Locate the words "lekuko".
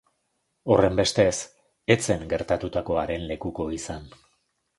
3.35-3.69